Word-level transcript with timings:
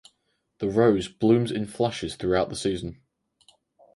The 0.57 0.67
rose 0.67 1.07
blooms 1.09 1.51
in 1.51 1.67
flushes 1.67 2.15
throughout 2.15 2.49
the 2.49 2.55
season. 2.55 3.03